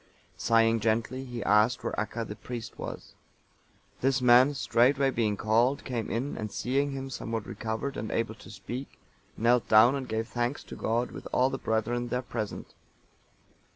[0.35, 3.13] Sighing gently, he asked where Acca,(927) the priest, was.
[3.99, 8.49] This man, straightway being called, came in, and seeing him somewhat recovered and able to
[8.49, 8.99] speak,
[9.37, 12.73] knelt down, and gave thanks to God, with all the brethren there present.